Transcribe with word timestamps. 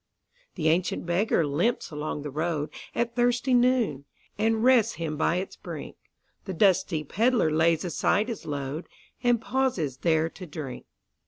The 0.55 0.67
ancient 0.69 1.05
beggar 1.05 1.45
limps 1.45 1.91
along 1.91 2.23
the 2.23 2.31
roadAt 2.31 3.13
thirsty 3.13 3.53
noon, 3.53 4.05
and 4.35 4.63
rests 4.63 4.93
him 4.95 5.15
by 5.15 5.35
its 5.35 5.55
brink; 5.55 5.95
The 6.45 6.55
dusty 6.55 7.03
pedlar 7.03 7.51
lays 7.51 7.85
aside 7.85 8.27
his 8.27 8.47
load, 8.47 8.89
And 9.21 9.39
pauses 9.39 9.97
there 9.97 10.27
to 10.27 10.47
drink. 10.47 10.87